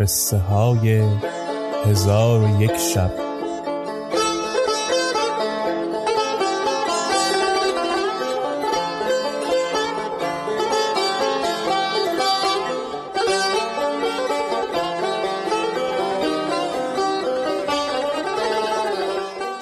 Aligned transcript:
قصه 0.00 0.38
های 0.38 1.02
هزار 1.86 2.40
و 2.40 2.62
یک 2.62 2.76
شب. 2.76 3.10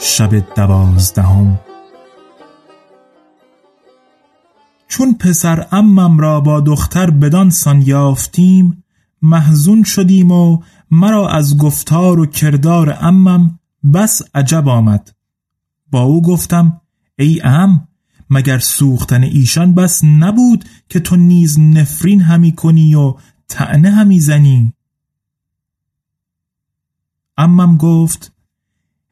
شب 0.01 0.55
دوازدهم. 0.55 1.61
چون 4.89 5.15
پسر 5.15 5.67
امم 5.73 6.21
را 6.21 6.41
با 6.41 6.61
دختر 6.61 7.11
بدانسان 7.11 7.83
یافتیم 7.83 8.85
محزون 9.23 9.83
شدیم 9.83 10.31
و 10.31 10.63
مرا 10.91 11.29
از 11.29 11.59
گفتار 11.59 12.21
و 12.21 12.27
کردار 12.27 12.99
امم 13.01 13.59
بس 13.95 14.23
عجب 14.35 14.69
آمد. 14.69 15.15
با 15.91 16.03
او 16.03 16.23
گفتم 16.23 16.81
ای 17.19 17.41
ام 17.45 17.89
مگر 18.31 18.59
سوختن 18.59 19.23
ایشان 19.23 19.75
بس 19.75 20.05
نبود 20.05 20.65
که 20.89 21.01
تو 21.01 21.17
نیز 21.17 21.61
نفرین 21.61 22.21
همی 22.21 22.53
کنی 22.53 22.95
و 22.95 23.15
تعنه 23.49 23.91
همی 23.91 24.21
زنی؟ 24.21 24.73
امم 27.37 27.77
گفت 27.77 28.33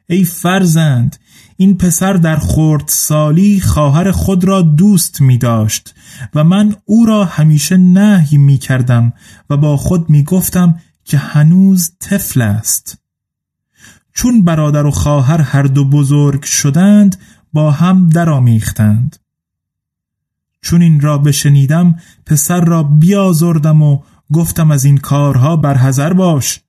ای 0.08 0.24
فرزند 0.24 1.16
این 1.56 1.78
پسر 1.78 2.12
در 2.12 2.36
خورد 2.36 2.84
سالی 2.88 3.60
خواهر 3.60 4.10
خود 4.10 4.44
را 4.44 4.62
دوست 4.62 5.20
می 5.20 5.38
داشت 5.38 5.94
و 6.34 6.44
من 6.44 6.76
او 6.84 7.06
را 7.06 7.24
همیشه 7.24 7.76
نهی 7.76 8.38
می 8.38 8.58
کردم 8.58 9.12
و 9.50 9.56
با 9.56 9.76
خود 9.76 10.10
می 10.10 10.24
گفتم 10.24 10.80
که 11.04 11.18
هنوز 11.18 11.92
طفل 12.00 12.42
است. 12.42 12.98
چون 14.12 14.44
برادر 14.44 14.86
و 14.86 14.90
خواهر 14.90 15.40
هر 15.40 15.62
دو 15.62 15.84
بزرگ 15.84 16.44
شدند 16.44 17.16
با 17.52 17.70
هم 17.70 18.08
درآمیختند. 18.08 19.16
چون 20.62 20.82
این 20.82 21.00
را 21.00 21.18
بشنیدم 21.18 21.98
پسر 22.26 22.60
را 22.60 22.82
بیازردم 22.82 23.82
و 23.82 24.02
گفتم 24.32 24.70
از 24.70 24.84
این 24.84 24.98
کارها 24.98 25.56
برحذر 25.56 26.12
باش. 26.12 26.60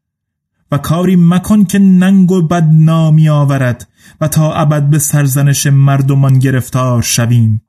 و 0.71 0.77
کاری 0.77 1.15
مکن 1.15 1.63
که 1.63 1.79
ننگ 1.79 2.31
و 2.31 2.41
بدنامی 2.41 3.29
آورد 3.29 3.87
و 4.21 4.27
تا 4.27 4.53
ابد 4.53 4.89
به 4.89 4.99
سرزنش 4.99 5.67
مردمان 5.67 6.39
گرفتار 6.39 7.01
شویم. 7.01 7.61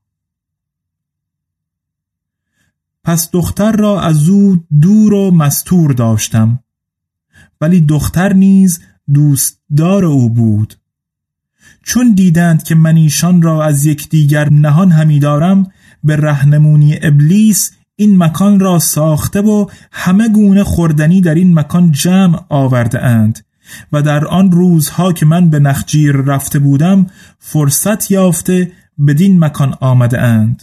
پس 3.05 3.31
دختر 3.31 3.73
را 3.73 4.01
از 4.01 4.29
او 4.29 4.65
دور 4.81 5.15
و 5.15 5.31
مستور 5.31 5.93
داشتم 5.93 6.59
ولی 7.61 7.81
دختر 7.81 8.33
نیز 8.33 8.81
دوستدار 9.15 10.05
او 10.05 10.31
بود. 10.31 10.75
چون 11.83 12.15
دیدند 12.15 12.63
که 12.63 12.75
من 12.75 12.97
ایشان 12.97 13.43
را 13.43 13.65
از 13.65 13.87
یکدیگر 13.87 14.49
نهان 14.51 14.93
همی 14.93 15.19
دارم 15.19 15.73
به 16.05 16.17
رهنمونی 16.17 16.99
ابلیس 17.03 17.73
این 18.01 18.23
مکان 18.23 18.61
را 18.61 18.79
ساخته 18.79 19.41
و 19.41 19.67
همه 19.93 20.29
گونه 20.29 20.65
خوردنی 20.65 21.21
در 21.21 21.35
این 21.35 21.59
مکان 21.59 21.93
جمع 21.93 22.41
آورده 22.49 23.03
اند 23.05 23.45
و 23.93 24.03
در 24.03 24.27
آن 24.27 24.53
روزها 24.53 25.13
که 25.13 25.27
من 25.27 25.51
به 25.51 25.59
نخجیر 25.59 26.17
رفته 26.17 26.59
بودم 26.59 27.07
فرصت 27.39 28.11
یافته 28.11 28.73
بدین 29.07 29.45
مکان 29.45 29.75
آمده 29.81 30.21
اند 30.21 30.63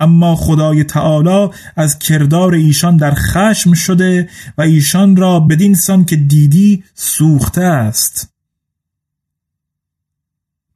اما 0.00 0.36
خدای 0.36 0.84
تعالی 0.84 1.48
از 1.76 1.98
کردار 1.98 2.54
ایشان 2.54 2.96
در 2.96 3.14
خشم 3.14 3.72
شده 3.72 4.28
و 4.58 4.62
ایشان 4.62 5.16
را 5.16 5.40
بدین 5.40 5.74
سان 5.74 6.04
که 6.04 6.16
دیدی 6.16 6.84
سوخته 6.94 7.62
است. 7.62 8.34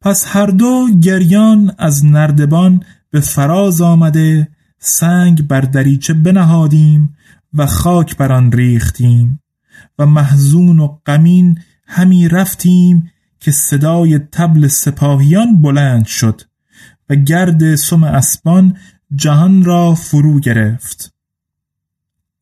پس 0.01 0.25
هر 0.27 0.45
دو 0.45 0.87
گریان 1.01 1.75
از 1.77 2.05
نردبان 2.05 2.83
به 3.11 3.19
فراز 3.19 3.81
آمده 3.81 4.47
سنگ 4.79 5.47
بر 5.47 5.61
دریچه 5.61 6.13
بنهادیم 6.13 7.17
و 7.53 7.65
خاک 7.65 8.17
بر 8.17 8.31
آن 8.31 8.51
ریختیم 8.51 9.39
و 9.99 10.05
محزون 10.05 10.79
و 10.79 10.87
غمین 11.05 11.59
همی 11.87 12.27
رفتیم 12.27 13.11
که 13.39 13.51
صدای 13.51 14.19
تبل 14.19 14.67
سپاهیان 14.67 15.61
بلند 15.61 16.05
شد 16.05 16.41
و 17.09 17.15
گرد 17.15 17.75
سم 17.75 18.03
اسبان 18.03 18.77
جهان 19.15 19.63
را 19.63 19.95
فرو 19.95 20.39
گرفت. 20.39 21.13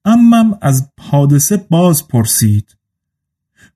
امم 0.06 0.58
از 0.62 0.90
حادثه 1.00 1.58
باز 1.58 2.08
پرسید. 2.08 2.76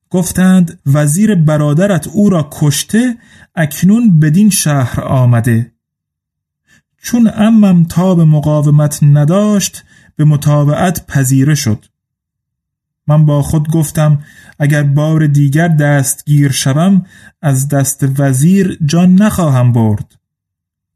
گفتند 0.09 0.79
وزیر 0.85 1.35
برادرت 1.35 2.07
او 2.07 2.29
را 2.29 2.49
کشته 2.51 3.17
اکنون 3.55 4.19
بدین 4.19 4.49
شهر 4.49 5.01
آمده. 5.01 5.71
چون 7.01 7.31
امم 7.35 7.83
به 7.83 8.25
مقاومت 8.25 8.99
نداشت 9.03 9.83
به 10.15 10.25
مطاوعت 10.25 11.07
پذیره 11.07 11.55
شد. 11.55 11.85
من 13.07 13.25
با 13.25 13.41
خود 13.41 13.71
گفتم 13.71 14.19
اگر 14.59 14.83
بار 14.83 15.27
دیگر 15.27 15.67
دستگیر 15.67 16.51
شوم 16.51 17.05
از 17.41 17.67
دست 17.67 18.19
وزیر 18.19 18.77
جان 18.85 19.15
نخواهم 19.15 19.71
برد. 19.71 20.15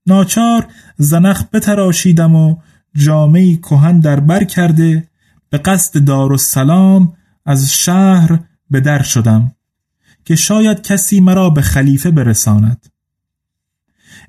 ناچار 0.08 0.68
زنخ 0.98 1.44
بتراشیدم 1.54 2.36
و 2.36 2.58
جامعی 2.96 3.58
کهن 3.58 4.00
در 4.00 4.20
بر 4.20 4.44
کرده 4.44 5.08
به 5.50 5.58
قصد 5.58 6.04
دار 6.04 6.32
و 6.32 6.38
سلام 6.38 7.14
از 7.46 7.74
شهر 7.74 8.40
به 8.70 8.80
در 8.80 9.02
شدم 9.02 9.52
که 10.26 10.36
شاید 10.36 10.82
کسی 10.82 11.22
مرا 11.22 11.50
به 11.50 11.62
خلیفه 11.62 12.12
برساند. 12.12 12.93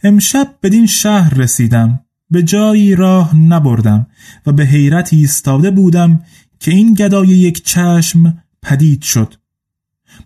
امشب 0.05 0.55
بدین 0.63 0.87
شهر 0.87 1.35
رسیدم 1.35 2.01
به 2.31 2.43
جایی 2.43 2.95
راه 2.95 3.37
نبردم 3.37 4.07
و 4.47 4.53
به 4.53 4.65
حیرت 4.65 5.13
ایستاده 5.13 5.71
بودم 5.71 6.23
که 6.61 6.71
این 6.71 6.95
گدای 6.95 7.29
یک 7.29 7.65
چشم 7.65 8.43
پدید 8.63 9.03
شد. 9.03 9.35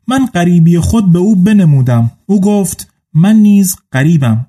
من 0.06 0.26
غریبی 0.26 0.78
خود 0.78 1.12
به 1.12 1.18
او 1.18 1.36
بنمودم. 1.36 2.10
او 2.26 2.40
گفت 2.40 2.92
من 3.14 3.36
نیز 3.36 3.76
غریبم. 3.92 4.46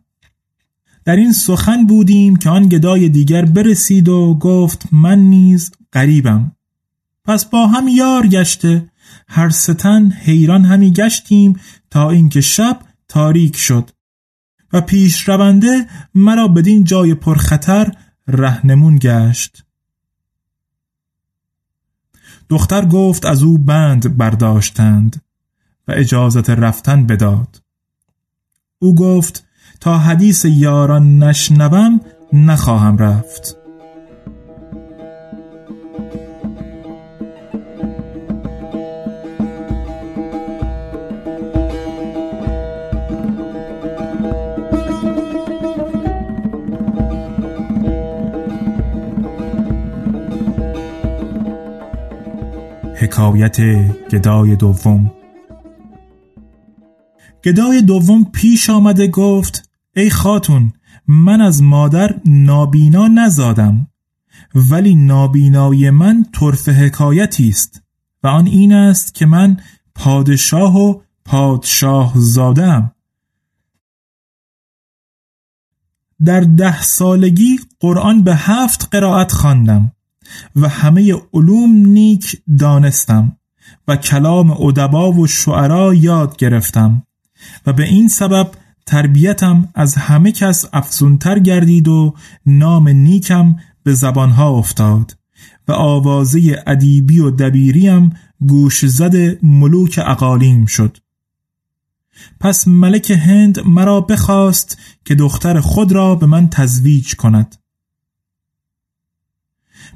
در 1.06 1.16
این 1.16 1.32
سخن 1.32 1.88
بودیم 1.88 2.36
که 2.36 2.50
آن 2.50 2.68
گدای 2.68 3.10
دیگر 3.10 3.46
برسید 3.46 4.10
و 4.10 4.34
گفت 4.34 4.86
من 4.92 5.20
نیز 5.20 5.72
غریبم. 5.94 6.52
پس 7.26 7.46
با 7.46 7.68
هم 7.68 7.88
یار 7.88 8.28
گشته 8.28 8.92
هر 9.28 9.50
ستن 9.50 10.12
حیران 10.12 10.66
همی 10.66 10.92
گشتیم 10.92 11.60
تا 11.90 12.10
اینکه 12.10 12.42
شب 12.42 12.80
تاریک 13.08 13.56
شد. 13.56 13.90
و 14.74 14.82
پیش 14.82 15.30
رونده 15.30 15.88
مرا 16.16 16.48
بدین 16.48 16.84
جای 16.84 17.14
پرخطر 17.14 17.92
رهنمون 18.28 19.00
گشت. 19.02 19.66
دختر 22.50 22.86
گفت 22.86 23.26
از 23.26 23.44
او 23.44 23.58
بند 23.58 24.18
برداشتند 24.18 25.22
و 25.88 25.92
اجازت 25.96 26.50
رفتن 26.50 27.06
بداد. 27.06 27.62
او 28.80 28.96
گفت 28.96 29.46
تا 29.80 29.98
حدیث 29.98 30.46
یاران 30.46 31.24
نشنوم 31.24 32.02
نخواهم 32.34 32.98
رفت. 32.98 33.59
حکایت 53.10 53.62
گدای 54.10 54.56
دوم. 54.56 55.12
گدای 57.44 57.82
دوم 57.82 58.24
پیش 58.24 58.70
آمده 58.70 59.08
گفت 59.08 59.70
ای 59.96 60.10
خاتون 60.10 60.74
من 61.08 61.42
از 61.42 61.64
مادر 61.64 62.16
نابینا 62.26 63.08
نزادم 63.08 63.88
ولی 64.56 64.96
نابینایی 64.96 65.90
من 65.90 66.26
طرف 66.40 66.70
حکایتی 66.70 67.50
است 67.50 67.84
و 68.24 68.28
آن 68.28 68.48
این 68.48 68.74
است 68.74 69.16
که 69.16 69.26
من 69.26 69.58
پادشاه 69.96 70.78
و 70.78 71.00
پادشاه 71.26 72.14
زادم 72.16 72.92
در 76.26 76.40
ده 76.40 76.82
سالگی 76.82 77.60
قرآن 77.80 78.24
به 78.24 78.36
هفت 78.36 78.88
قرائت 78.92 79.32
خواندم. 79.32 79.92
و 80.56 80.70
همه 80.70 81.16
علوم 81.34 81.76
نیک 81.76 82.42
دانستم 82.60 83.38
و 83.88 83.96
کلام 83.96 84.52
ادبا 84.52 85.12
و 85.12 85.28
شعرا 85.28 85.94
یاد 85.94 86.38
گرفتم 86.38 87.04
و 87.66 87.74
به 87.74 87.84
این 87.84 88.08
سبب 88.08 88.52
تربیتم 88.86 89.70
از 89.76 89.96
همه 89.96 90.32
کس 90.32 90.66
افزونتر 90.74 91.40
گردید 91.40 91.88
و 91.88 92.14
نام 92.46 92.90
نیکم 92.90 93.56
به 93.84 93.94
زبانها 93.94 94.50
افتاد 94.50 95.18
و 95.68 95.72
آوازه 95.72 96.64
ادیبی 96.68 97.20
و 97.20 97.32
دبیریم 97.32 98.14
گوش 98.48 98.86
زد 98.86 99.46
ملوک 99.46 100.00
اقالیم 100.06 100.66
شد. 100.66 100.98
پس 102.40 102.68
ملک 102.68 103.12
هند 103.12 103.60
مرا 103.66 104.02
بخواست 104.02 104.78
که 105.06 105.16
دختر 105.16 105.60
خود 105.60 105.92
را 105.92 106.16
به 106.16 106.26
من 106.26 106.50
تزویج 106.50 107.16
کند. 107.16 107.56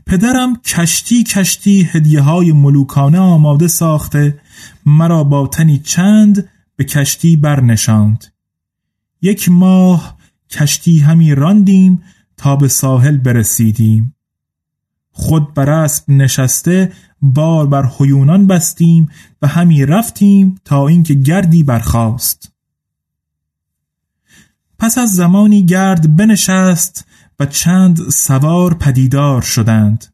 پدرم 0.06 0.56
کشتی 0.56 1.24
کشتی 1.24 1.84
هدیه 1.92 2.22
های 2.22 2.52
ملوکانه 2.52 3.20
آماده 3.20 3.68
ساخته 3.68 4.42
مرا 4.86 5.24
با 5.24 5.48
تنی 5.48 5.80
چند 5.80 6.50
به 6.76 6.84
کشتی 6.84 7.38
برنشاند. 7.38 8.26
یک 9.22 9.50
ماه 9.50 10.18
کشتی 10.50 11.00
همی 11.00 11.36
راندیم 11.36 12.04
تا 12.38 12.56
به 12.56 12.68
ساحل 12.68 13.18
برسیدیم. 13.18 14.16
خود 15.12 15.54
بر 15.54 15.70
اسب 15.70 16.12
نشسته 16.12 16.92
بار 17.22 17.68
بر 17.68 17.86
حیونان 17.86 18.48
بستیم 18.48 19.10
و 19.42 19.48
همی 19.48 19.86
رفتیم 19.86 20.56
تا 20.66 20.88
اینکه 20.88 21.14
گردی 21.14 21.64
برخاست. 21.64 22.52
پس 24.80 24.98
از 24.98 25.16
زمانی 25.16 25.66
گرد 25.66 26.16
بنشست 26.16 27.08
چند 27.46 28.10
سوار 28.10 28.74
پدیدار 28.74 29.42
شدند. 29.42 30.06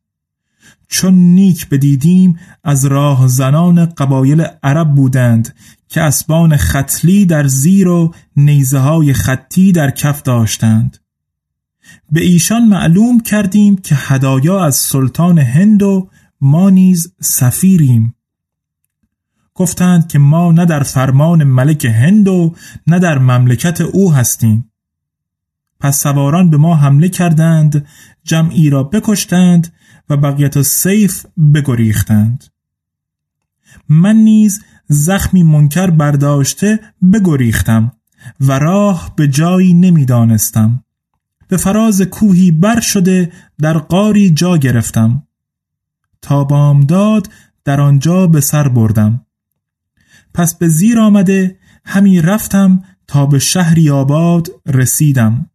چون 0.87 1.13
نیک 1.13 1.69
بدیدیم 1.69 2.39
از 2.63 2.85
راه 2.85 3.27
زنان 3.27 3.85
قبایل 3.85 4.45
عرب 4.63 4.95
بودند 4.95 5.55
که 5.89 6.01
اسبان 6.01 6.57
خطلی 6.57 7.25
در 7.25 7.47
زیر 7.47 7.87
و 7.87 8.13
نیزه 8.35 8.79
های 8.79 9.13
خطی 9.13 9.71
در 9.71 9.91
کف 9.91 10.21
داشتند. 10.21 10.97
به 12.11 12.21
ایشان 12.21 12.65
معلوم 12.65 13.19
کردیم 13.19 13.75
که 13.75 13.95
هدایا 13.95 14.65
از 14.65 14.75
سلطان 14.75 15.39
هند 15.39 15.83
و 15.83 16.09
ما 16.41 16.69
نیز 16.69 17.13
سفیریم. 17.21 18.15
گفتند 19.53 20.07
که 20.07 20.19
ما 20.19 20.51
نه 20.51 20.65
در 20.65 20.83
فرمان 20.83 21.43
ملک 21.43 21.85
هند 21.85 22.27
و 22.27 22.55
نه 22.87 22.99
در 22.99 23.17
مملکت 23.17 23.81
او 23.81 24.13
هستیم. 24.13 24.68
پس 25.79 26.03
سواران 26.03 26.49
به 26.49 26.57
ما 26.57 26.75
حمله 26.75 27.09
کردند 27.09 27.87
جمعی 28.23 28.69
را 28.69 28.83
بکشتند 28.83 29.73
و 30.09 30.17
بقیت 30.17 30.61
سیف 30.61 31.25
بگریختند. 31.55 32.43
من 33.89 34.15
نیز 34.15 34.63
زخمی 34.87 35.43
منکر 35.43 35.89
برداشته 35.89 36.79
بگریختم 37.13 37.91
و 38.39 38.59
راه 38.59 39.13
به 39.15 39.27
جایی 39.27 39.73
نمی‌دانستم. 39.73 40.83
به 41.47 41.57
فراز 41.57 42.01
کوهی 42.01 42.51
بر 42.51 42.79
شده 42.79 43.31
در 43.59 43.77
قاری 43.77 44.29
جا 44.29 44.57
گرفتم. 44.57 45.23
تا 46.21 46.43
بامداد 46.43 47.29
در 47.65 47.81
آنجا 47.81 48.27
به 48.27 48.41
سر 48.41 48.67
بردم. 48.67 49.25
پس 50.33 50.55
به 50.55 50.67
زیر 50.67 50.99
آمده 50.99 51.57
همی 51.85 52.21
رفتم 52.21 52.83
تا 53.07 53.25
به 53.25 53.39
شهری 53.39 53.89
آباد 53.89 54.47
رسیدم. 54.67 55.49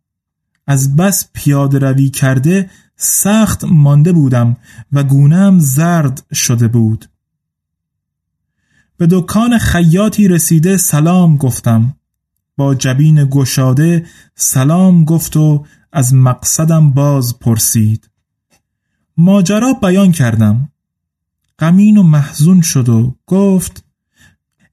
از 0.66 0.96
بس 0.96 1.28
پیاده 1.32 1.78
روی 1.78 2.10
کرده 2.10 2.70
سخت 2.96 3.64
مانده 3.64 4.12
بودم 4.12 4.56
و 4.92 5.02
گونم 5.02 5.58
زرد 5.58 6.26
شده 6.32 6.68
بود. 6.68 7.06
به 8.96 9.06
دکان 9.10 9.58
خیاطی 9.58 10.28
رسیده 10.28 10.76
سلام 10.76 11.36
گفتم. 11.36 11.96
با 12.56 12.74
جبین 12.74 13.24
گشاده 13.24 14.06
سلام 14.34 15.04
گفت 15.04 15.36
و 15.36 15.66
از 15.92 16.14
مقصدم 16.14 16.90
باز 16.90 17.38
پرسید. 17.38 18.10
ماجرا 19.16 19.72
بیان 19.72 20.12
کردم. 20.12 20.68
غمین 21.58 21.96
و 21.96 22.02
محزون 22.02 22.60
شد 22.60 22.88
و 22.88 23.16
گفت 23.26 23.84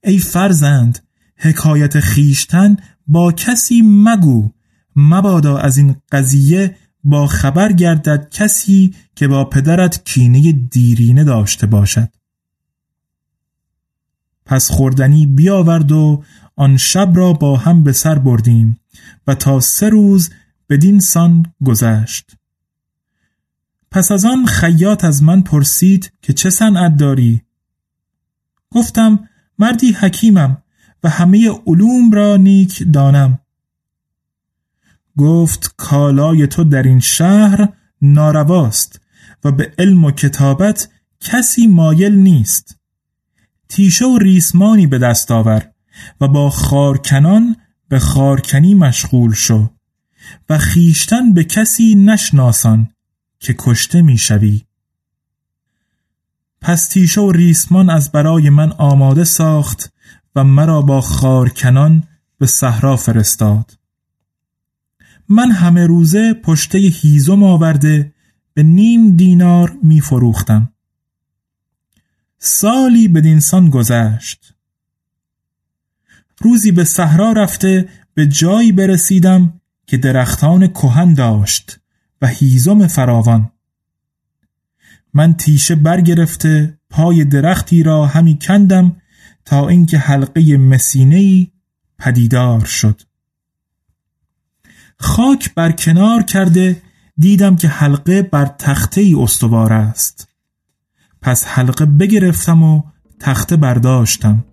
ای 0.04 0.18
فرزند 0.18 0.98
حکایت 1.36 2.00
خیشتن 2.00 2.76
با 3.06 3.32
کسی 3.32 3.82
مگو. 3.82 4.50
مبادا 4.96 5.58
از 5.58 5.78
این 5.78 5.96
قضیه 6.12 6.76
با 7.04 7.26
خبر 7.26 7.72
گردد 7.72 8.28
کسی 8.30 8.94
که 9.16 9.28
با 9.28 9.44
پدرت 9.44 10.04
کینه 10.04 10.52
دیرینه 10.52 11.24
داشته 11.24 11.66
باشد. 11.66 12.08
پس 14.46 14.70
خوردنی 14.70 15.26
بیاورد 15.26 15.92
و 15.92 16.24
آن 16.56 16.76
شب 16.76 17.12
را 17.14 17.32
با 17.32 17.56
هم 17.56 17.82
به 17.82 17.92
سر 17.92 18.18
بردیم 18.18 18.80
و 19.26 19.34
تا 19.34 19.60
سه 19.60 19.88
روز 19.88 20.30
بدین 20.68 21.00
سان 21.00 21.54
گذشت. 21.64 22.36
پس 23.90 24.12
از 24.12 24.24
آن 24.24 24.46
خیاط 24.46 25.04
از 25.04 25.22
من 25.22 25.42
پرسید 25.42 26.12
که 26.22 26.32
چه 26.32 26.50
صنعت 26.50 26.96
داری؟ 26.96 27.42
گفتم 28.70 29.28
مردی 29.58 29.92
حکیمم 29.92 30.62
و 31.04 31.08
همه 31.08 31.50
علوم 31.66 32.10
را 32.12 32.36
نیک 32.36 32.84
دانم. 32.92 33.38
گفت 35.18 35.74
کالای 35.76 36.46
تو 36.46 36.64
در 36.64 36.82
این 36.82 37.00
شهر 37.00 37.68
نارواست 38.02 39.00
و 39.44 39.52
به 39.52 39.72
علم 39.78 40.04
و 40.04 40.10
کتابت 40.10 40.88
کسی 41.20 41.66
مایل 41.66 42.14
نیست. 42.14 42.76
تیشه 43.68 44.04
و 44.04 44.18
ریسمانی 44.18 44.86
به 44.86 44.98
دست 44.98 45.30
آور 45.30 45.70
و 46.20 46.28
با 46.28 46.50
خارکنان 46.50 47.56
به 47.88 47.98
خارکنی 47.98 48.74
مشغول 48.74 49.34
شو 49.34 49.70
و 50.48 50.58
خیشتن 50.58 51.32
به 51.32 51.44
کسی 51.44 51.94
نشناسان 51.94 52.90
که 53.40 53.54
کشته 53.58 54.02
می‌شوی 54.02 54.62
پس 56.60 56.86
تیشه 56.86 57.20
و 57.20 57.32
ریسمان 57.32 57.90
از 57.90 58.12
برای 58.12 58.50
من 58.50 58.72
آماده 58.72 59.24
ساخت 59.24 59.92
و 60.36 60.44
مرا 60.44 60.82
با 60.82 61.00
خارکنان 61.00 62.02
به 62.38 62.46
صحرا 62.46 62.96
فرستاد. 62.96 63.81
من 65.28 65.50
همه 65.50 65.86
روزه 65.86 66.34
پشته 66.34 66.78
هیزم 66.78 67.42
آورده 67.42 68.12
به 68.54 68.62
نیم 68.62 69.16
دینار 69.16 69.78
می 69.82 70.00
فروختم 70.00 70.72
سالی 72.44 73.08
بدینسان 73.08 73.70
گذشت. 73.70 74.54
روزی 76.38 76.72
به 76.72 76.84
صحرا 76.84 77.32
رفته 77.32 77.88
به 78.14 78.26
جایی 78.26 78.72
برسیدم 78.72 79.60
که 79.86 79.96
درختان 79.96 80.66
کهن 80.66 81.14
داشت 81.14 81.80
و 82.22 82.26
هیزم 82.26 82.86
فراوان. 82.86 83.50
من 85.14 85.34
تیشه 85.34 85.74
برگرفته 85.74 86.78
پای 86.90 87.24
درختی 87.24 87.82
را 87.82 88.06
همی 88.06 88.38
کندم 88.38 88.96
تا 89.44 89.68
اینکه 89.68 89.98
حلقه 89.98 90.56
مسینه 90.56 91.46
پدیدار 91.98 92.64
شد. 92.64 93.02
خاک 95.02 95.54
بر 95.54 95.72
کنار 95.72 96.22
کرده 96.22 96.82
دیدم 97.18 97.56
که 97.56 97.68
حلقه 97.68 98.22
بر 98.22 98.46
تخته 98.46 99.00
ای 99.00 99.14
استوار 99.14 99.72
است. 99.72 100.28
پس 101.22 101.44
حلقه 101.46 101.86
بگرفتم 101.86 102.62
و 102.62 102.82
تخته 103.20 103.56
برداشتم. 103.56 104.44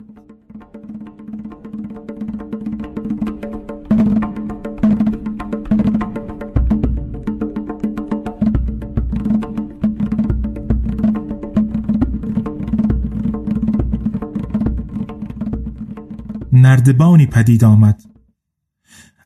نردبانی 16.53 17.25
پدید 17.25 17.63
آمد. 17.63 18.08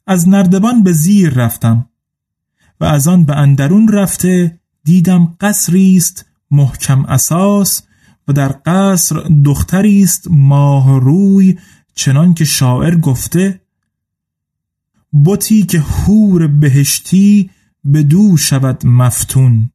از 0.07 0.29
نردبان 0.29 0.83
به 0.83 0.93
زیر 0.93 1.33
رفتم 1.33 1.89
و 2.79 2.85
از 2.85 3.07
آن 3.07 3.23
به 3.23 3.35
اندرون 3.35 3.87
رفته 3.87 4.59
دیدم 4.83 5.35
قصری 5.41 5.97
است 5.97 6.25
محکم 6.51 7.05
اساس 7.05 7.81
و 8.27 8.33
در 8.33 8.55
قصر 8.65 9.15
دختری 9.45 10.03
است 10.03 10.27
ماه 10.29 10.99
روی 10.99 11.57
چنان 11.95 12.33
که 12.33 12.45
شاعر 12.45 12.95
گفته 12.95 13.61
بتی 15.25 15.63
که 15.63 15.79
هور 15.79 16.47
بهشتی 16.47 17.49
به 17.83 18.03
دو 18.03 18.37
شود 18.37 18.85
مفتون. 18.85 19.69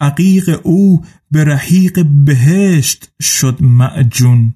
عقیق 0.00 0.60
او 0.62 1.04
به 1.30 1.44
رحیق 1.44 2.06
بهشت 2.24 3.12
شد 3.20 3.62
معجون. 3.62 4.54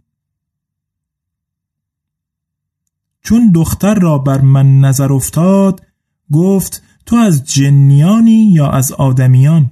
چون 3.26 3.50
دختر 3.52 3.94
را 3.94 4.18
بر 4.18 4.40
من 4.40 4.80
نظر 4.80 5.12
افتاد 5.12 5.86
گفت 6.32 6.82
تو 7.06 7.16
از 7.16 7.44
جنیانی 7.44 8.52
یا 8.52 8.70
از 8.70 8.92
آدمیان؟ 8.92 9.70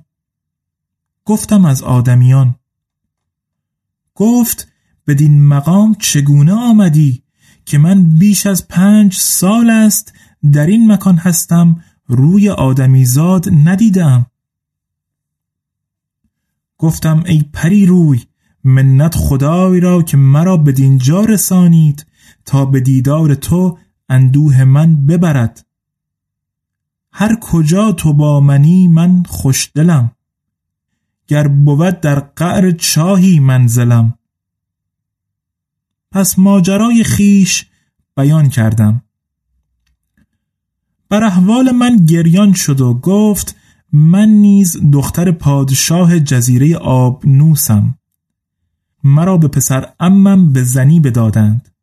گفتم 1.25 1.65
از 1.65 1.83
آدمیان. 1.83 2.55
گفت 4.15 4.69
بدین 5.07 5.47
مقام 5.47 5.95
چگونه 5.95 6.53
آمدی 6.53 7.23
که 7.65 7.79
من 7.79 8.05
بیش 8.05 8.47
از 8.47 8.69
پنج 8.69 9.15
سال 9.17 9.71
است 9.71 10.13
در 10.53 10.67
این 10.67 10.93
مکان 10.93 11.17
هستم 11.17 11.85
روی 12.07 12.51
آدمیزاد 12.51 13.49
ندیدم؟ 13.65 14.27
گفتم 16.79 17.23
ای 17.27 17.45
پری 17.53 17.87
روی 17.87 18.23
منت 18.65 19.15
خدای 19.17 19.81
را 19.81 20.03
که 20.03 20.17
مرا 20.17 20.57
بدینجا 20.57 21.21
رسانید 21.25 22.07
تا 22.45 22.65
به 22.65 22.81
دیدار 22.81 23.35
تو 23.35 23.79
اندوه 24.09 24.65
من 24.65 25.07
ببرد. 25.07 25.67
هر 27.13 27.37
کجا 27.41 27.93
تو 27.93 28.13
با 28.13 28.41
منی 28.41 28.89
من 28.89 29.23
خوشدلم. 29.23 30.13
گر 31.29 31.49
بود 31.49 32.01
در 32.01 32.21
قعر 32.21 32.71
چاهی 32.71 33.41
منزلم. 33.41 34.19
پس 36.13 36.39
ماجرای 36.39 37.05
خیش 37.05 37.67
بیان 38.17 38.49
کردم. 38.49 39.03
بر 41.09 41.25
احوال 41.25 41.71
من 41.71 41.97
گریان 41.97 42.53
شد 42.53 42.81
و 42.81 42.95
گفت 42.95 43.57
من 43.93 44.29
نیز 44.29 44.77
دختر 44.93 45.33
پادشاه 45.33 46.21
جزیره 46.21 46.77
آب 46.77 47.27
نوسم 47.27 47.99
مرا 49.05 49.37
به 49.37 49.49
پسر 49.49 49.93
امم 50.01 50.53
به 50.53 50.63
زنی 50.63 51.01
بدادند. 51.01 51.74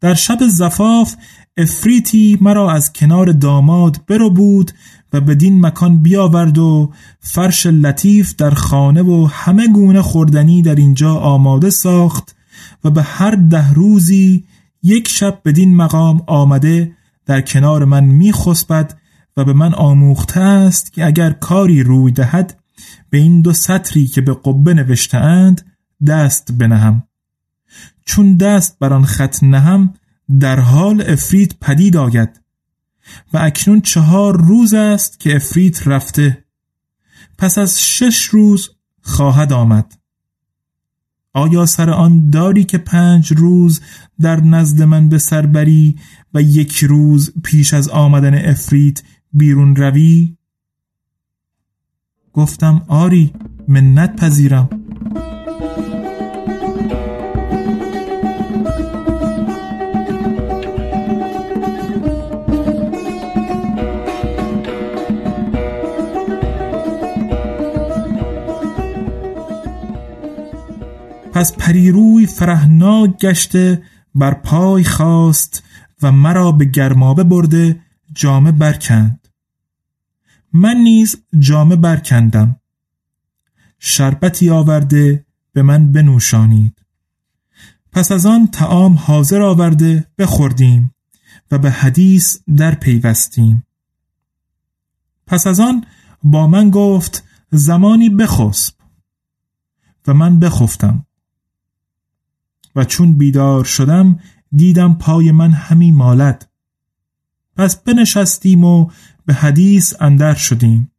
در 0.00 0.14
شب 0.14 0.38
زفاف 0.48 1.14
افریتی 1.56 2.38
مرا 2.40 2.72
از 2.72 2.92
کنار 2.92 3.32
داماد 3.32 4.00
برو 4.08 4.30
بود 4.30 4.72
و 5.12 5.20
بدین 5.20 5.66
مکان 5.66 6.02
بیاورد 6.02 6.58
و 6.58 6.92
فرش 7.20 7.66
لطیف 7.66 8.36
در 8.36 8.50
خانه 8.50 9.02
و 9.02 9.28
همه 9.32 9.68
گونه 9.68 10.02
خوردنی 10.02 10.62
در 10.62 10.74
اینجا 10.74 11.14
آماده 11.14 11.70
ساخت 11.70 12.36
و 12.84 12.90
به 12.90 13.02
هر 13.02 13.30
ده 13.30 13.72
روزی 13.72 14.44
یک 14.82 15.08
شب 15.08 15.40
بدین 15.44 15.76
مقام 15.76 16.22
آمده 16.26 16.92
در 17.26 17.40
کنار 17.40 17.84
من 17.84 18.04
می 18.04 18.32
خسبد 18.32 18.98
و 19.36 19.44
به 19.44 19.52
من 19.52 19.74
آموخته 19.74 20.40
است 20.40 20.92
که 20.92 21.06
اگر 21.06 21.30
کاری 21.30 21.82
روی 21.82 22.12
دهد 22.12 22.60
به 23.10 23.18
این 23.18 23.40
دو 23.40 23.52
سطری 23.52 24.06
که 24.06 24.20
به 24.20 24.34
قبه 24.44 24.74
نوشته 24.74 25.18
اند 25.18 25.62
دست 26.06 26.52
بنهم. 26.52 27.07
چون 28.08 28.36
دست 28.36 28.78
بر 28.78 28.92
آن 28.92 29.04
خط 29.04 29.42
نهم 29.42 29.94
در 30.40 30.60
حال 30.60 31.04
افریت 31.06 31.58
پدید 31.60 31.96
آید. 31.96 32.40
و 33.32 33.38
اکنون 33.38 33.80
چهار 33.80 34.40
روز 34.40 34.74
است 34.74 35.20
که 35.20 35.36
افریت 35.36 35.88
رفته. 35.88 36.44
پس 37.38 37.58
از 37.58 37.80
شش 37.82 38.24
روز 38.24 38.70
خواهد 39.02 39.52
آمد. 39.52 39.98
آیا 41.32 41.66
سر 41.66 41.90
آن 41.90 42.30
داری 42.30 42.64
که 42.64 42.78
پنج 42.78 43.32
روز 43.32 43.80
در 44.20 44.40
نزد 44.40 44.82
من 44.82 45.08
به 45.08 45.18
سر 45.18 45.46
بری 45.46 45.98
و 46.34 46.42
یک 46.42 46.84
روز 46.84 47.32
پیش 47.44 47.74
از 47.74 47.88
آمدن 47.88 48.34
افریت 48.34 49.02
بیرون 49.32 49.76
روی؟ 49.76 50.36
گفتم 52.32 52.82
آری 52.88 53.32
منت 53.68 54.16
پذیرم. 54.16 54.87
پس 71.38 71.52
پریروی 71.52 72.26
فرهناک 72.26 73.18
گشته 73.18 73.82
بر 74.14 74.34
پای 74.34 74.84
خواست 74.84 75.62
و 76.02 76.12
مرا 76.12 76.52
به 76.52 76.64
گرمابه 76.64 77.24
برده 77.24 77.80
جامه 78.14 78.52
برکند. 78.52 79.28
من 80.52 80.76
نیز 80.76 81.16
جامه 81.38 81.76
برکندم. 81.76 82.60
شربتی 83.78 84.50
آورده 84.50 85.26
به 85.52 85.62
من 85.62 85.92
بنوشانید. 85.92 86.82
پس 87.92 88.12
از 88.12 88.26
آن 88.26 88.46
تعام 88.46 88.94
حاضر 88.94 89.42
آورده 89.42 90.06
بخوردیم 90.18 90.94
و 91.50 91.58
به 91.58 91.70
حدیث 91.70 92.38
در 92.56 92.74
پیوستیم. 92.74 93.66
پس 95.26 95.46
از 95.46 95.60
آن 95.60 95.86
با 96.22 96.46
من 96.46 96.70
گفت 96.70 97.24
زمانی 97.50 98.08
بخسب. 98.08 98.74
و 100.06 100.14
من 100.14 100.38
بخفتم. 100.38 101.04
و 102.78 102.84
چون 102.84 103.18
بیدار 103.18 103.64
شدم 103.64 104.18
دیدم 104.52 104.94
پای 104.94 105.32
من 105.32 105.50
همی 105.50 105.92
مالد. 105.92 106.48
پس 107.56 107.76
بنشستیم 107.76 108.64
و 108.64 108.90
به 109.26 109.34
حدیث 109.34 109.94
اندر 110.00 110.34
شدیم. 110.34 110.90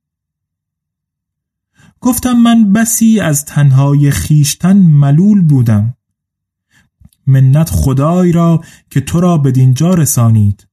گفتم 2.00 2.34
من 2.34 2.74
بسی 2.74 3.20
از 3.20 3.46
تنهای 3.46 4.12
خیشتن 4.12 4.78
ملول 4.78 5.42
بودم. 5.42 5.98
منت 7.28 7.70
خدای 7.70 8.32
را 8.32 8.64
که 8.90 9.02
تو 9.02 9.20
را 9.20 9.38
به 9.38 9.52
دینجا 9.52 9.94
رسانید. 9.94 10.68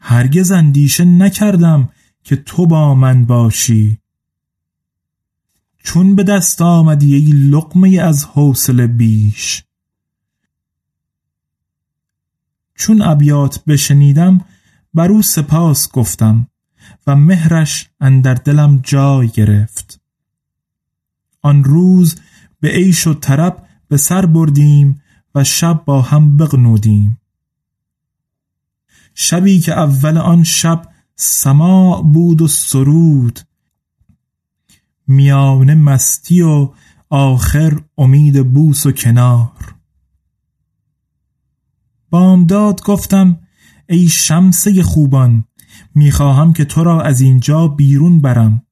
هرگز 0.00 0.52
اندیشه 0.52 1.04
نکردم 1.04 1.88
که 2.24 2.36
تو 2.36 2.66
با 2.66 2.94
من 2.94 3.24
باشی. 3.24 3.98
چون 5.86 6.14
به 6.14 6.22
دست 6.22 6.62
آمدی 6.62 7.14
ای 7.14 7.24
لقمه 7.24 8.00
از 8.00 8.24
حوصله 8.24 8.86
بیش. 8.86 9.64
چون 12.74 13.02
ابیات 13.02 13.64
بشنیدم 13.64 14.40
بر 14.94 15.10
او 15.10 15.22
سپاس 15.22 15.92
گفتم 15.92 16.46
و 17.06 17.16
مهرش 17.16 17.88
اندر 18.00 18.34
دلم 18.34 18.80
جای 18.82 19.28
گرفت. 19.28 20.00
آن 21.42 21.64
روز 21.64 22.16
به 22.60 22.68
عیش 22.68 23.06
و 23.06 23.14
طرب 23.14 23.66
به 23.88 23.96
سر 23.96 24.26
بردیم 24.26 25.02
و 25.34 25.44
شب 25.44 25.82
با 25.84 26.02
هم 26.02 26.36
بغنودیم. 26.36 27.20
شبی 29.14 29.60
که 29.60 29.72
اول 29.72 30.18
آن 30.18 30.44
شب 30.44 30.88
سماع 31.16 32.02
بود 32.02 32.42
و 32.42 32.48
سرود 32.48 33.40
میانه 35.06 35.74
مستی 35.74 36.40
و 36.40 36.70
آخر 37.10 37.80
امید 37.98 38.52
بوس 38.52 38.86
و 38.86 38.92
کنار. 38.92 39.74
بامداد 42.10 42.82
گفتم 42.82 43.38
ای 43.88 44.08
شمسه 44.08 44.82
خوبان 44.82 45.44
می‌خواهم 45.94 46.52
که 46.52 46.64
تو 46.64 46.84
را 46.84 47.02
از 47.02 47.20
اینجا 47.20 47.68
بیرون 47.68 48.20
برم 48.20 48.62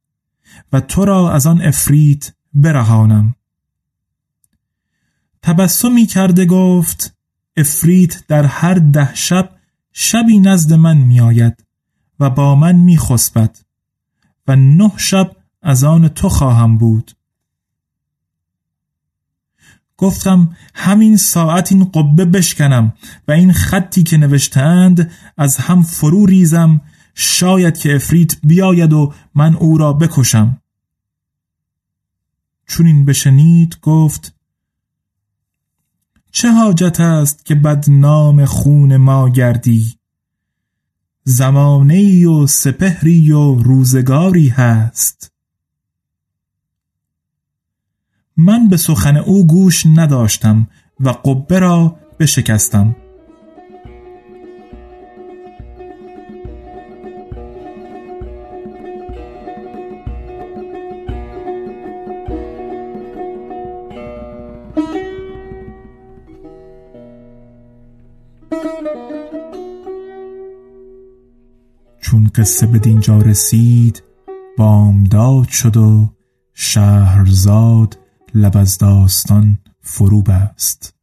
و 0.73 0.81
تو 0.81 1.05
را 1.05 1.33
از 1.33 1.47
آن 1.47 1.62
افریت 1.62 2.33
برهانم. 2.55 3.35
تبسمی 5.43 6.07
کرده 6.07 6.47
گفت 6.47 7.17
افریت 7.57 8.26
در 8.26 8.47
هر 8.47 8.75
ده 8.75 9.14
شب 9.14 9.50
شبی 9.93 10.38
نزد 10.38 10.73
من 10.73 10.97
میآید 10.97 11.64
و 12.21 12.31
با 12.31 12.55
من 12.55 12.76
میخسبد 12.76 13.59
و 14.49 14.57
نه 14.57 14.93
شب 14.97 15.37
از 15.64 15.85
آن 15.85 16.09
تو 16.09 16.28
خواهم 16.28 16.78
بود. 16.78 17.12
گفتم 19.97 20.56
همین 20.75 21.16
ساعت 21.16 21.73
این 21.73 21.85
قبه 21.85 22.25
بشکنم 22.25 22.92
و 23.28 23.33
این 23.33 23.52
خطی 23.52 24.02
که 24.02 24.16
نوشتند 24.16 25.11
از 25.37 25.56
هم 25.56 25.83
فرو 25.83 26.26
ریزم 26.26 26.80
شاید 27.14 27.78
که 27.78 27.94
افریت 27.94 28.37
بیاید 28.42 28.92
و 28.92 29.12
من 29.35 29.54
او 29.54 29.78
را 29.78 29.92
بکشم. 29.92 30.62
چون 32.66 32.87
این 32.87 33.04
بشنید 33.04 33.78
گفت 33.83 34.35
چه 36.30 36.52
حاجت 36.52 37.00
است 37.00 37.44
که 37.44 37.54
بدنام 37.54 38.44
خون 38.44 38.97
ما 38.97 39.28
گردی؟ 39.28 39.99
زمانه 41.25 42.28
و 42.28 42.47
سپهری 42.47 43.33
و 43.33 43.54
روزگاری 43.54 44.49
هست. 44.49 45.34
من 48.37 48.69
به 48.69 48.76
سخن 48.76 49.17
او 49.17 49.47
گوش 49.47 49.87
نداشتم 49.87 50.69
و 51.00 51.09
قبه 51.09 51.59
را 51.59 51.97
بشکستم. 52.21 52.97
چون 72.00 72.31
قصه 72.35 72.67
به 72.67 72.79
دینجا 72.79 73.19
رسید 73.19 74.03
بامداد 74.59 75.49
شد 75.49 75.76
و 75.76 76.09
شهرزاد 76.55 78.03
لب 78.35 78.57
از 78.57 78.79
داستان 78.79 79.59
فرو 79.83 80.23
بست. 80.23 80.95